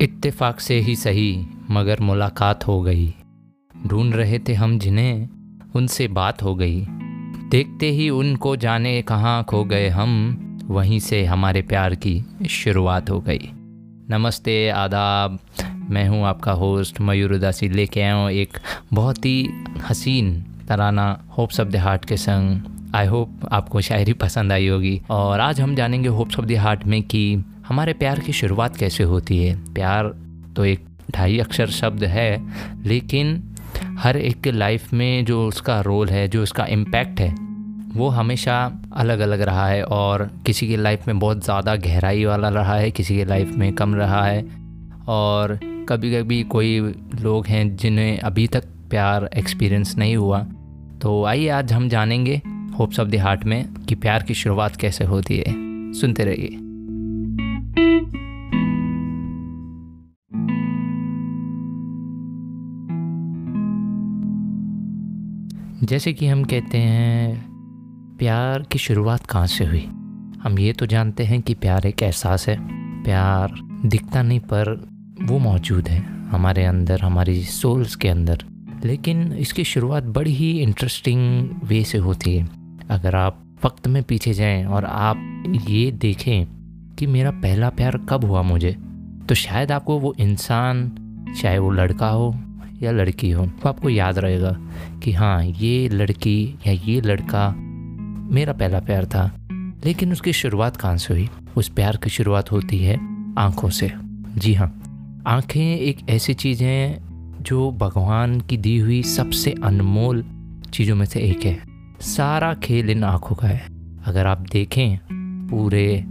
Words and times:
इत्तेफाक 0.00 0.60
से 0.60 0.80
ही 0.80 0.96
सही, 0.96 1.46
मगर 1.70 2.00
मुलाकात 2.00 2.66
हो 2.66 2.82
गई। 2.82 3.14
ढूंढ 3.86 4.14
रहे 4.14 4.38
थे 4.38 4.54
हम 4.54 4.78
जिन्हें, 4.78 5.28
उनसे 5.76 6.08
बात 6.08 6.42
हो 6.42 6.54
गई। 6.54 6.86
देखते 7.50 7.90
ही 7.90 8.10
उनको 8.10 8.56
जाने 8.56 9.02
कहाँ 9.02 9.44
खो 9.44 9.64
गए 9.64 9.88
हम, 9.88 10.38
वहीं 10.64 11.00
से 11.00 11.24
हमारे 11.24 11.62
प्यार 11.62 11.94
की 11.94 12.24
शुरुआत 12.50 13.10
हो 13.10 13.20
गई। 13.20 13.50
नमस्ते, 14.10 14.68
आदाब। 14.68 15.38
मैं 15.90 16.08
हूँ 16.08 16.24
आपका 16.24 16.52
होस्ट 16.52 17.00
मयूर 17.00 17.32
उदासी। 17.32 17.68
लेके 17.68 18.00
आया 18.00 18.14
हूँ 18.14 18.30
एक 18.30 18.58
बहुत 18.92 19.24
ही 19.24 19.48
हसीन 19.90 20.44
तराना 20.68 21.24
होप्स 21.38 21.60
ऑफ़ 21.60 21.68
द 21.68 21.76
हार्ट 21.76 22.04
के 22.04 22.16
संग। 22.16 22.60
आई 22.94 23.06
होप 23.06 23.48
आपको 23.52 23.80
शायरी 23.80 24.12
पसंद 24.12 24.52
आई 24.52 24.66
होगी। 24.66 25.00
और 25.10 25.40
आज 25.40 25.60
हम 25.60 25.74
जानेंगे 25.74 26.08
होप्स 26.08 26.38
ऑफ़ 26.38 26.46
द 26.46 26.56
हार्ट 26.56 26.84
में 26.84 27.02
कि 27.02 27.22
हमारे 27.66 27.92
प्यार 27.92 28.18
की 28.18 28.32
शुरुआत 28.32 28.76
कैसे 28.76 29.04
होती 29.04 29.38
है। 29.38 29.54
प्यार 29.74 30.12
तो 30.56 30.64
एक 30.64 30.84
ढाई 31.10 31.38
अक्षर 31.38 31.70
शब्द 31.70 32.04
है, 32.04 32.40
लेकिन 32.84 33.42
हर 33.98 34.16
एक 34.16 34.40
के 34.40 34.52
लाइफ 34.52 34.92
में 34.92 35.24
जो 35.24 35.46
उसका 35.48 35.80
रोल 35.80 36.08
है, 36.08 36.26
जो 36.28 36.42
उसका 36.42 36.66
इम्पैक्ट 36.66 37.20
है, 37.20 37.34
वो 37.94 38.08
हमेशा 38.08 38.56
अलग 38.92 39.20
अलग 39.20 39.40
रहा 39.40 39.66
है। 39.68 39.82
और 39.84 40.30
किसी 40.46 40.68
की 40.68 40.76
लाइफ 40.76 41.06
में 41.08 41.18
बहुत 41.18 41.44
ज़्यादा 41.44 41.74
गहराई 41.76 42.24
वाला 42.24 42.48
रहा 42.48 42.74
है, 42.74 42.90
किसी 42.90 43.16
की 43.16 43.24
लाइफ 43.24 43.56
में 43.56 43.72
कम 43.72 43.94
रहा 43.94 44.24
है। 44.26 44.44
और 45.08 45.58
कभी 45.88 46.14
कभी 46.14 46.42
कोई 46.42 46.78
लोग 47.20 47.46
हैं 47.46 47.76
जिन्हें 47.76 48.18
अभी 48.18 48.46
तक 48.46 48.64
प्यार 48.90 49.28
एक्सपीरियंस 49.36 49.96
नहीं 49.98 50.16
हुआ। 50.16 50.40
तो 51.02 51.24
आइए 51.24 51.48
आज 51.48 51.72
हम 51.72 51.88
जानेंगे 51.88 52.40
होप्स 52.80 53.00
ऑफ़ 53.00 53.08
द 53.08 53.14
हार्ट 53.14 53.44
में 53.44 53.74
कि 53.74 53.94
प्यार 53.94 54.22
की 54.22 54.34
शुरुआत 54.34 54.76
कैसे 54.76 55.04
होती 55.04 55.36
है। 55.36 55.44
सुनते 55.92 56.24
रहिए। 56.24 56.50
जैसे 65.86 66.12
कि 66.12 66.26
हम 66.26 66.44
कहते 66.44 66.78
हैं, 66.78 67.50
प्यार 68.18 68.62
की 68.62 68.78
शुरुआत 68.78 69.26
कहाँ 69.26 69.46
से 69.46 69.66
हुई? 69.66 69.86
हम 70.42 70.58
ये 70.58 70.72
तो 70.72 70.86
जानते 70.86 71.24
हैं 71.24 71.42
कि 71.42 71.54
प्यार 71.54 71.86
एक 71.86 72.02
एहसास 72.02 72.48
है। 72.48 72.58
प्यार 73.02 73.52
दिखता 73.86 74.22
नहीं, 74.22 74.40
पर 74.40 74.88
वो 75.22 75.38
मौजूद 75.38 75.88
है 75.88 76.28
हमारे 76.28 76.64
अंदर, 76.64 77.00
हमारी 77.00 77.42
सोल्स 77.42 77.96
के 77.96 78.08
अंदर। 78.08 78.38
लेकिन 78.84 79.32
इसकी 79.32 79.64
शुरुआत 79.64 80.04
बड़ी 80.04 80.32
ही 80.32 80.60
इंटरेस्टिंग 80.60 81.48
वे 81.64 81.84
से 81.84 81.98
होती 81.98 82.36
है। 82.36 82.59
अगर 82.90 83.14
आप 83.16 83.58
वक्त 83.64 83.88
में 83.88 84.02
पीछे 84.02 84.32
जाएँ 84.34 84.64
और 84.64 84.84
आप 84.84 85.44
ये 85.68 85.90
देखें 85.92 86.46
कि 86.98 87.06
मेरा 87.06 87.30
पहला 87.30 87.68
प्यार 87.70 87.96
कब 88.08 88.24
हुआ 88.24 88.42
मुझे 88.42 88.72
तो 89.28 89.34
शायद 89.34 89.72
आपको 89.72 89.98
वो 89.98 90.14
इंसान, 90.20 90.90
चाहे 91.42 91.58
वो 91.58 91.70
लड़का 91.70 92.08
हो 92.08 92.34
या 92.82 92.90
लड़की 92.90 93.30
हो 93.30 93.46
तो 93.46 93.68
आपको 93.68 93.88
याद 93.88 94.18
रहेगा 94.18 94.56
कि 95.04 95.12
हाँ 95.12 95.44
ये 95.44 95.88
लड़की 95.88 96.58
या 96.66 96.72
ये 96.72 97.00
लड़का 97.00 97.54
मेरा 98.34 98.52
पहला 98.52 98.80
प्यार 98.80 99.06
था। 99.06 99.30
लेकिन 99.84 100.12
उसकी 100.12 100.32
शुरुआत 100.32 100.76
कहाँ 100.76 100.96
से 100.96 101.14
हुई? 101.14 101.28
उस 101.56 101.68
प्यार 101.68 101.96
की 101.96 102.10
शुरुआत 102.10 102.52
होती 102.52 102.78
है 102.78 102.96
आँखों 103.38 103.70
से। 103.70 103.92
जी 104.36 104.54
हाँ 104.54 105.22
आँखें 105.26 105.76
एक 105.78 105.98
ऐसी 106.10 106.34
चीज़ 106.34 106.64
हैं 106.64 107.38
जो 107.42 107.70
भगवान 107.72 108.40
की 108.40 108.56
दी 108.56 108.78
हुई 108.78 109.02
सबसे 109.02 109.54
अनमोल 109.64 110.24
चीज़ों 110.72 110.96
में 110.96 111.06
से 111.06 111.20
एक 111.20 111.44
है। 111.44 111.69
सारा 112.00 112.52
खेल 112.54 112.90
इन 112.90 113.04
आँखों 113.04 113.36
का 113.36 113.48
है। 113.48 113.66
अगर 114.06 114.26
आप 114.26 114.40
देखें 114.52 114.98
पूरे 115.48 116.02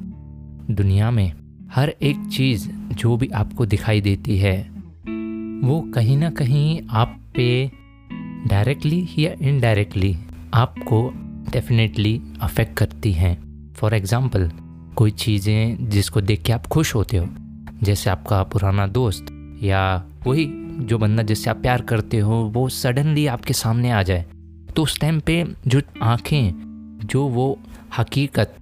दुनिया 0.72 1.12
में 1.12 1.32
हर 1.72 1.90
एक 1.90 2.28
चीज़ 2.34 2.68
जो 2.94 3.16
भी 3.18 3.28
आपको 3.28 3.66
दिखाई 3.66 4.02
देती 4.02 4.38
है, 4.38 4.58
वो 5.64 5.80
कहीं 5.96 6.18
ना 6.18 6.30
कहीं 6.30 6.82
आप 6.90 7.20
पे 7.36 7.50
डायरेक्टली 8.48 9.08
या 9.20 9.32
इनडायरेक्टली 9.42 10.16
आपको 10.54 11.02
डेफिनेटली 11.52 12.22
अफेक्ट 12.42 12.78
करती 12.78 13.12
हैं। 13.14 13.38
फॉर 13.74 13.94
एग्ज़ाम्पल 13.94 14.50
कोई 14.96 15.12
चीज़ें 15.12 15.90
जिसको 15.90 16.22
देख 16.22 16.44
के 16.44 16.54
आप 16.54 16.66
खुश 16.68 16.96
होते 16.96 17.18
हो, 17.18 17.28
जैसे 17.84 18.10
आपका 18.10 18.44
पुराना 18.44 18.88
दोस्त 18.88 19.26
या 19.64 19.84
वही 20.28 20.46
जो 20.82 20.98
बंदा 20.98 21.24
जिससे 21.24 21.50
आप 21.50 21.58
प्यार 21.58 21.82
करते 21.82 22.20
हो, 22.20 22.44
वो 22.46 22.68
सडनली 22.70 23.26
आपके 23.28 23.54
सामने 23.54 23.92
आ 23.92 24.04
जाए। 24.04 24.26
तो 24.76 24.84
उस 24.84 25.00
टाइम 25.00 25.20
पे 25.20 25.46
जो 25.68 25.82
आँखें, 26.02 26.52
जो 27.06 27.28
वो 27.28 27.60
हकीकत 27.98 28.56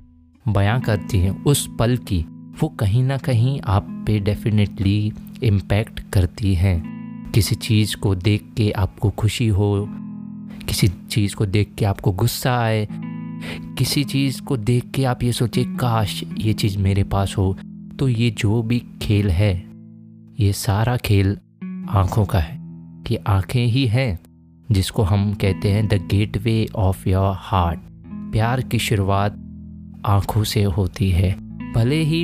बयां 0.47 0.81
करती 0.81 1.19
हैं, 1.19 1.43
उस 1.43 1.69
पल 1.79 1.97
की, 1.97 2.25
वो 2.61 2.67
कहीं 2.69 3.03
ना 3.03 3.17
कहीं 3.17 3.61
आप 3.65 4.03
पे 4.07 4.19
डेफिनेटली 4.19 5.13
इम्पैक्ट 5.43 5.99
करती 6.13 6.55
हैं। 6.55 6.97
किसी 7.31 7.55
चीज़ 7.55 7.95
को 7.97 8.15
देख 8.15 8.43
के 8.57 8.71
आपको 8.71 9.09
खुशी 9.09 9.47
हो, 9.47 9.89
किसी 10.67 10.87
चीज़ 10.87 11.35
को 11.35 11.45
देख 11.45 11.73
के 11.77 11.85
आपको 11.85 12.11
गुस्सा 12.11 12.59
आए, 12.59 12.87
किसी 13.77 14.03
चीज़ 14.03 14.41
को 14.41 14.57
देख 14.57 14.91
के 14.95 15.03
आप 15.05 15.23
ये 15.23 15.31
सोचे, 15.31 15.63
काश 15.63 16.23
ये 16.37 16.53
चीज़ 16.53 16.77
मेरे 16.77 17.03
पास 17.03 17.35
हो। 17.37 17.57
तो 17.99 18.07
ये 18.07 18.31
जो 18.31 18.61
भी 18.63 18.83
खेल 19.01 19.29
है, 19.29 19.67
ये 20.39 20.53
सारा 20.53 20.97
खेल 20.97 21.37
आँखों 21.89 22.25
का 22.25 22.39
है, 22.39 22.57
कि 23.03 23.15
आँखें 23.15 23.65
ही 23.65 23.87
हैं। 23.87 24.19
जिसको 24.71 25.03
हम 25.03 25.33
कहते 25.33 25.71
हैं 25.71 25.87
the 25.87 25.93
gateway 26.37 26.65
of 26.75 27.09
your 27.09 27.33
heart 27.37 27.79
प्यार 28.31 28.61
की 28.61 28.79
शुरुआत 28.79 29.37
आँखों 30.05 30.43
से 30.43 30.63
होती 30.63 31.09
है। 31.09 31.31
भले 31.73 32.01
ही 32.03 32.23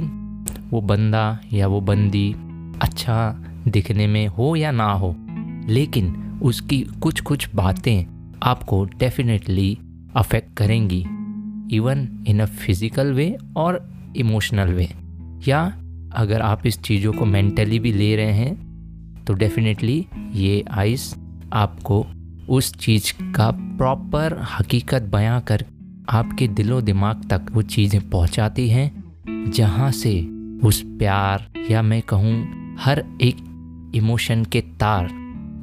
वो 0.70 0.82
बंदा 0.82 1.40
या 1.54 1.68
वो 1.68 1.82
बंदी 1.82 2.34
अच्छा 2.82 3.36
दिखने 3.68 4.08
में 4.08 4.28
हो 4.28 4.56
या 4.56 4.72
ना 4.72 4.92
हो, 4.92 5.16
लेकिन 5.70 6.40
उसकी 6.44 6.82
कुछ 6.82 7.20
कुछ 7.22 7.50
बातें 7.56 8.06
आपको 8.44 8.84
डेफिनेटली 8.86 9.78
अफेक्ट 10.16 10.58
करेंगी 10.58 11.06
even 11.76 12.26
in 12.28 12.40
a 12.40 12.46
physical 12.46 13.14
way 13.14 13.38
और 13.58 13.90
इमोशनल 14.18 14.74
वे 14.74 14.90
या 15.48 15.62
अगर 16.16 16.42
आप 16.42 16.66
इस 16.66 16.82
चीज़ों 16.82 17.14
को 17.14 17.26
मेंटली 17.26 17.80
भी 17.80 17.94
ले 17.94 18.16
रहे 18.16 18.34
हैं 18.34 19.24
तो 19.28 19.34
डेफिनेटली 19.34 20.06
ये 20.34 20.64
आइस 20.72 21.16
आपको 21.54 22.06
उस 22.50 22.74
चीज़ 22.74 23.14
का 23.36 23.50
प्रॉपर 23.52 24.38
हकीकत 24.60 25.02
बयां 25.02 25.42
कर 25.42 25.66
आपके 26.10 26.48
दिलो 26.48 26.82
दिमाग 26.82 27.24
तक 27.30 27.46
वो 27.52 27.62
चीज़ें 27.62 28.10
पहुंचाती 28.10 28.70
हैं, 28.70 29.52
जहाँ 29.52 29.92
से 29.92 30.20
उस 30.64 30.82
प्यार, 31.00 31.48
या 31.72 31.82
मैं 31.82 32.02
कहूँ, 32.02 32.76
हर 32.80 33.04
एक 33.22 33.92
इमोशन 33.96 34.44
के 34.44 34.62
तार 34.62 35.10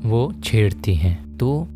वो 0.05 0.33
छेड़ती 0.45 0.95
हैं। 0.95 1.37
तो 1.37 1.69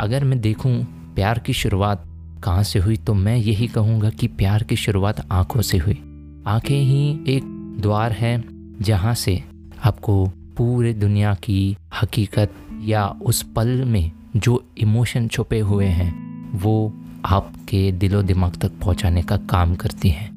अगर 0.00 0.24
मैं 0.24 0.40
देखूँ 0.40 0.72
प्यार 1.14 1.38
की 1.38 1.52
शुरुआत 1.52 2.04
कहाँ 2.44 2.62
से 2.62 2.78
हुई 2.78 2.96
तो 2.96 3.14
मैं 3.14 3.36
यही 3.36 3.66
कहूँगा 3.68 4.10
कि 4.10 4.26
प्यार 4.28 4.62
की 4.62 4.76
शुरुआत 4.76 5.26
आँखों 5.32 5.62
से 5.62 5.78
हुई। 5.78 5.98
आँखें 6.46 6.80
ही 6.80 7.24
एक 7.28 7.44
द्वार 7.80 8.12
है, 8.12 8.44
जहाँ 8.80 9.14
से 9.14 9.42
आपको 9.84 10.26
पूरे 10.56 10.94
दुनिया 10.94 11.34
की 11.34 11.76
हकीकत 12.02 12.54
या 12.82 13.06
उस 13.06 13.42
पल 13.42 13.84
में 13.84 14.10
जो 14.36 14.62
इमोशन 14.78 15.28
छुपे 15.28 15.58
हुए 15.60 15.86
हैं, 15.86 16.12
वो 16.58 16.92
आपके 17.26 17.90
दिलो 17.92 18.22
दिमाग 18.22 18.56
तक 18.56 18.78
पहुँचाने 18.80 19.22
का 19.22 19.36
काम 19.50 19.74
करती 19.74 20.08
हैं। 20.08 20.28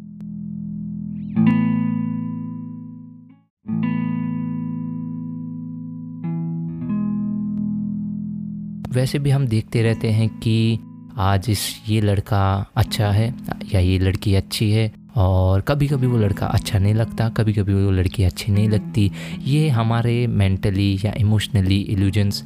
वैसे 8.90 9.20
भी 9.20 9.30
हम 9.30 9.48
देखते 9.48 9.82
रहते 9.82 10.10
हैं 10.12 10.28
कि 10.30 10.80
आज 11.18 11.50
इस 11.50 11.62
ये 11.90 12.02
लड़का 12.02 12.44
अच्छा 12.76 13.12
है 13.12 13.34
या 13.74 13.80
ये 13.80 13.98
लड़की 14.00 14.36
अच्छी 14.36 14.72
है, 14.72 14.92
और 15.16 15.62
कभी 15.62 15.88
कभी 15.88 16.08
वो 16.08 16.18
लड़का 16.18 16.46
अच्छा 16.46 16.80
नहीं 16.80 16.94
लगता 16.94 17.30
कभी 17.30 17.54
कभी 17.54 17.74
वो 17.74 17.92
लड़की 17.92 18.24
अच्छी 18.24 18.52
नहीं 18.52 18.70
लगती। 18.70 19.12
ये 19.44 19.70
हमारे 19.70 20.16
मेंटली 20.28 20.94
या 21.06 21.14
इमोशनली 21.18 21.80
इल्यूजन्स 21.80 22.44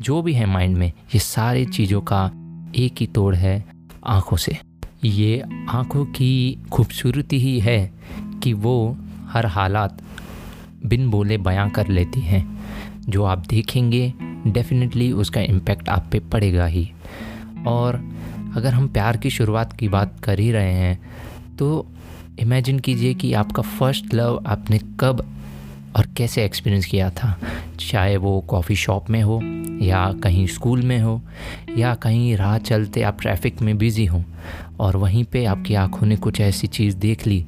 जो 0.00 0.20
भी 0.22 0.32
है 0.32 0.46
माइंड 0.46 0.76
में, 0.76 0.92
ये 1.14 1.18
सारी 1.18 1.64
चीज़ों 1.66 2.00
का 2.00 2.24
एक 2.76 2.94
ही 3.00 3.06
तोड़ 3.06 3.34
है 3.34 3.64
आँखों 4.06 4.36
से। 4.36 4.58
ये 5.04 5.42
आँखों 5.68 6.04
की 6.04 6.58
खूबसूरती 6.72 7.38
ही 7.38 7.58
है 7.60 7.92
कि 8.42 8.52
वो 8.52 8.96
हर 9.28 9.46
हालात 9.46 10.02
बिन 10.86 11.08
बोले 11.10 11.38
बयां 11.38 11.68
कर 11.70 11.88
लेती 11.88 12.20
हैं। 12.20 12.44
जो 13.08 13.24
आप 13.24 13.46
देखेंगे 13.46 14.12
डेफिनेटली 14.46 15.10
उसका 15.12 15.40
इम्पेक्ट 15.40 15.88
आप 15.88 16.08
पे 16.12 16.18
पड़ेगा 16.32 16.66
ही। 16.66 16.90
और 17.66 17.94
अगर 18.56 18.74
हम 18.74 18.88
प्यार 18.88 19.16
की 19.16 19.30
शुरुआत 19.30 19.72
की 19.72 19.88
बात 19.88 20.20
कर 20.20 20.40
ही 20.40 20.50
रहे 20.52 20.72
हैं 20.72 21.56
तो 21.56 21.86
इमेजिन 22.38 22.78
कीजिए 22.78 23.14
कि 23.14 23.32
आपका 23.32 23.62
फ़र्स्ट 23.62 24.14
लव 24.14 24.42
आपने 24.46 24.78
कब 25.00 25.24
और 25.96 26.06
कैसे 26.16 26.44
एक्सपीरियंस 26.44 26.86
किया 26.86 27.10
था? 27.10 27.38
चाहे 27.80 28.16
वो 28.16 28.40
कॉफ़ी 28.40 28.76
शॉप 28.76 29.10
में 29.10 29.22
हो, 29.22 29.40
या 29.84 30.12
कहीं 30.12 30.46
स्कूल 30.46 30.82
में 30.82 31.00
हो, 31.00 31.22
या 31.78 31.94
कहीं 31.94 32.36
राह 32.36 32.58
चलते 32.58 33.02
आप 33.02 33.20
ट्रैफ़िक 33.20 33.62
में 33.62 33.78
बिज़ी 33.78 34.06
हो, 34.06 34.24
और 34.80 34.96
वहीं 34.96 35.24
पे 35.24 35.44
आपकी 35.44 35.74
आँखों 35.74 36.06
ने 36.06 36.16
कुछ 36.16 36.40
ऐसी 36.40 36.66
चीज़ 36.66 36.96
देख 36.96 37.26
ली, 37.26 37.46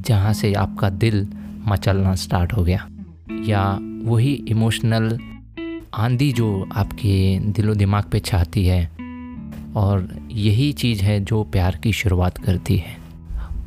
जहाँ 0.00 0.32
से 0.32 0.54
आपका 0.54 0.90
दिल 0.90 1.28
मचलना 1.68 2.14
स्टार्ट 2.14 2.52
हो 2.52 2.64
गया। 2.64 2.88
या 3.30 3.78
वही 4.02 4.32
इमोशनल 4.48 5.18
आंधी 5.94 6.32
जो 6.32 6.68
आपके 6.72 7.38
दिलो 7.38 7.74
दिमाग 7.74 8.04
पे 8.04 8.20
छाती 8.20 8.66
है, 8.66 8.90
और 9.76 10.28
यही 10.30 10.72
चीज़ 10.72 11.02
है 11.02 11.24
जो 11.24 11.44
प्यार 11.44 11.76
की 11.76 11.92
शुरुआत 11.92 12.38
करती 12.38 12.76
है। 12.76 12.96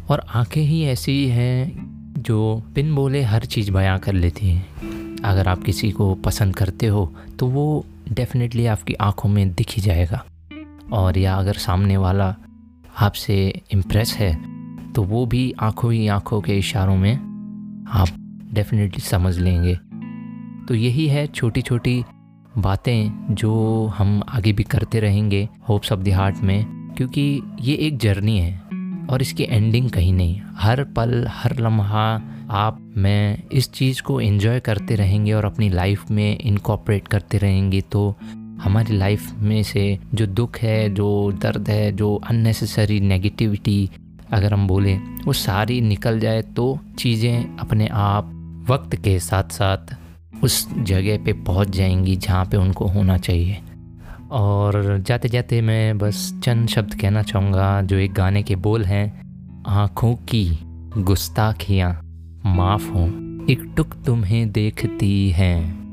और 0.10 0.26
आँखें 0.36 0.64
ही 0.64 0.84
ऐसी 0.84 1.28
हैं 1.28 1.93
जो 2.24 2.64
बिन 2.76 2.94
बोले 2.96 3.22
हर 3.22 3.46
चीज़ 3.46 3.72
बयां 3.72 3.98
कर 4.00 4.14
लेती 4.14 4.50
हैं। 4.50 5.22
अगर 5.26 5.48
आप 5.48 5.64
किसी 5.64 5.92
को 5.92 6.14
पसंद 6.16 6.56
करते 6.56 6.88
हो 6.88 7.12
तो 7.40 7.48
वो 7.48 7.86
डेफिनेटली 8.12 8.66
आपकी 8.66 8.94
आँखों 8.94 9.30
में 9.30 9.54
दिख 9.54 9.72
ही 9.72 9.82
जाएगा। 9.82 10.24
और 10.94 11.18
या 11.18 11.36
अगर 11.36 11.54
सामने 11.54 11.98
वाला 11.98 12.36
आपसे 12.98 13.38
इम्प्रेस 13.72 14.14
है 14.14 14.34
तो 14.94 15.04
वो 15.04 15.26
भी 15.26 15.54
आँखों 15.60 15.92
ही 15.94 16.08
आँखों 16.08 16.42
के 16.42 16.58
इशारों 16.58 16.96
में 16.98 17.14
आप 17.94 18.08
डेफिनेटली 18.54 19.02
समझ 19.02 19.38
लेंगे। 19.40 19.76
तो 20.68 20.76
यही 20.76 21.08
है 21.08 21.26
छोटी 21.28 21.62
छोटी 21.62 22.04
बातें 22.58 23.34
जो 23.36 23.54
हम 23.98 24.22
आगे 24.30 24.54
भी 24.54 24.64
करते 24.64 25.00
रहेंगे 25.00 25.48
होप्स 25.70 25.92
ऑफ़ 25.92 26.00
द 26.00 26.10
हार्ट 26.10 26.38
में, 26.38 26.66
क्योंकि 26.98 27.42
ये 27.62 27.76
एक 27.78 27.98
जर्नी 27.98 28.38
है। 28.40 28.52
और 29.10 29.22
इसकी 29.22 29.44
एंडिंग 29.44 29.90
कहीं 29.90 30.14
नहीं। 30.14 30.42
हर 30.56 30.84
पल, 30.84 31.26
हर 31.30 31.60
लम्हा 31.60 32.22
आप, 32.50 32.80
मैं 32.98 33.44
इस 33.52 33.72
चीज़ 33.72 34.02
को 34.02 34.22
एंजॉय 34.22 34.60
करते 34.60 34.96
रहेंगे 34.96 35.34
और 35.34 35.46
अपनी 35.46 35.70
लाइफ 35.70 36.12
में 36.12 36.38
इनकॉपरेट 36.38 37.08
करते 37.08 37.38
रहेंगे। 37.38 37.82
तो 37.82 38.16
हमारी 38.62 38.98
लाइफ 38.98 39.32
में 39.38 39.64
से 39.64 40.00
जो 40.14 40.26
दुख 40.26 40.58
है, 40.58 40.90
जो 40.90 41.32
दर्द 41.32 41.70
है, 41.70 41.92
जो 41.92 42.16
अननेसेसरी 42.16 43.00
नेगेटिविटी 43.00 43.90
अगर 44.32 44.54
हम 44.54 44.68
बोलें, 44.68 45.00
वो 45.26 45.34
सारी 45.34 45.82
निकल 45.82 46.20
जाए 46.20 46.42
तो 46.42 46.80
चीज़ें 47.00 47.58
अपने 47.58 47.88
आप 47.88 48.30
वक्त 48.70 48.96
के 48.96 49.20
साथ 49.20 49.44
साथ 49.44 49.96
उस 50.44 50.68
जगह 50.78 51.18
पे 51.18 51.34
पहुँच 51.34 51.70
जाएँगी 51.70 52.16
जहाँ 52.16 52.46
पे 52.46 52.58
उनको 52.58 52.88
होना 52.88 53.18
चाहिए। 53.18 53.60
और 54.34 54.98
जाते 55.08 55.30
जाते 55.30 55.62
मैं 55.62 55.98
बस 55.98 56.40
चंद 56.44 56.68
शब्द 56.68 56.96
कहना 56.96 57.22
चाहूँगा, 57.22 57.82
जो 57.82 57.98
एक 57.98 58.14
गाने 58.14 58.44
के 58.44 58.56
बोल 58.56 58.84
हैं। 58.84 59.24
आँखों 59.68 60.16
की 60.16 60.60
गुस्ताखियाँ 60.98 62.02
माफ़ 62.46 62.92
हों। 62.92 63.08
एक 63.50 63.74
टुक 63.78 63.94
तुम्हें 64.06 64.52
देखती 64.52 65.30
हैं। 65.30 65.84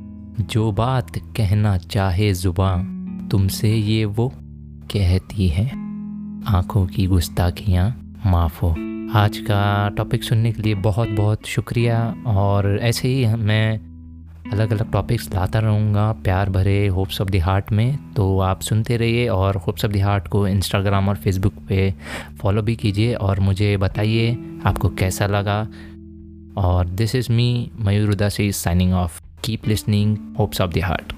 जो 0.40 0.72
बात 0.72 1.16
कहना 1.16 1.76
चाहे 1.76 2.32
ज़ुबान 2.32 3.28
तुमसे 3.30 3.74
ये 3.74 4.04
वो 4.04 4.32
कहती 4.92 5.48
है। 5.48 5.66
आँखों 6.46 6.86
की 6.86 7.06
गुस्ताखियाँ 7.06 8.14
माफ़ 8.26 8.60
हो। 8.62 8.70
आज 9.14 9.38
का 9.38 9.88
टॉपिक 9.88 10.24
सुनने 10.24 10.52
के 10.52 10.62
लिए 10.62 10.74
बहुत 10.74 11.08
बहुत 11.08 11.46
शुक्रिया, 11.46 12.14
और 12.26 12.78
ऐसे 12.82 13.08
ही 13.08 13.34
मैं 13.34 13.89
अलग 14.46 14.72
अलग 14.72 14.90
टॉपिक्स 14.92 15.28
लाता 15.34 15.58
रहूँगा, 15.58 16.12
प्यार 16.12 16.50
भरे 16.50 16.86
होप्स 16.86 17.20
ऑफ़ 17.20 17.30
द 17.30 17.36
हार्ट 17.36 17.70
में 17.72 18.14
तो 18.14 18.38
आप 18.40 18.60
सुनते 18.60 18.96
रहिए 18.96 19.28
और 19.28 19.56
होप्स 19.56 19.84
ऑफ़ 19.84 19.92
द 19.92 19.96
हार्ट 19.96 20.28
को 20.28 20.46
इंस्टाग्राम 20.48 21.08
और 21.08 21.16
फेसबुक 21.16 21.54
पे 21.68 21.94
फॉलो 22.40 22.62
भी 22.62 22.76
कीजिए 22.76 23.14
और 23.14 23.40
मुझे 23.40 23.76
बताइए 23.76 24.32
आपको 24.66 24.88
कैसा 24.88 25.26
लगा। 25.26 25.60
और 26.56 26.86
this 26.86 27.14
is 27.14 27.32
me 27.32 27.70
Mayur 27.80 28.10
Udasi 28.10 28.50
signing 28.52 28.92
off 28.94 29.20
keep 29.44 29.68
listening 29.68 30.16
hopes 30.38 30.60
of 30.60 30.70
the 30.70 30.78
heart 30.78 31.12